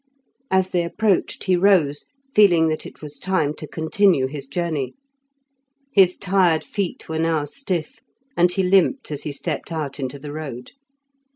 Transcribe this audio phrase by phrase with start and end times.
[0.49, 4.95] As they approached he rose, feeling that it was time to continue his journey.
[5.93, 7.99] His tired feet were now stiff,
[8.35, 10.71] and he limped as he stepped out into the road.